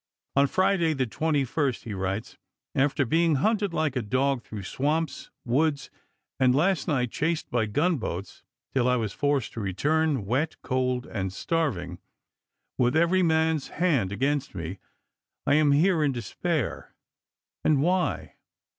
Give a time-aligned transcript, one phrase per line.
[0.35, 2.35] On Friday, the 21st, he writes:"
[2.73, 5.91] After being hunted like a dog through swamps, woods,
[6.39, 8.41] and last night chased by gunboats
[8.73, 11.99] till I was forced to return, wet, cold, and starving,
[12.79, 14.79] with every man's hand against me,
[15.45, 16.95] I am here in despair.
[17.63, 18.37] And why